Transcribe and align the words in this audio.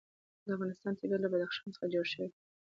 د 0.45 0.47
افغانستان 0.55 0.93
طبیعت 0.99 1.21
له 1.21 1.29
بدخشان 1.33 1.69
څخه 1.75 1.91
جوړ 1.93 2.05
شوی 2.11 2.27
دی. 2.31 2.37